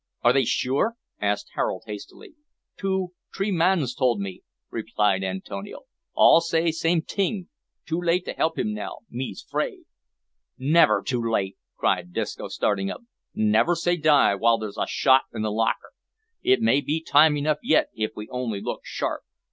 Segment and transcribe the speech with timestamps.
[0.23, 2.33] Are they sure?" asked Harold hastily.
[2.75, 5.81] "Two, t'ree mans tole me," replied Antonio.
[6.15, 7.49] "All say same ting.
[7.85, 9.83] Too late to help him now, me's 'fraid."
[10.57, 13.03] "Never say too late," cried Disco, starting up;
[13.35, 15.91] "never say die while there's a shot in the locker.
[16.41, 19.21] It may be time enough yet if we only look sharp.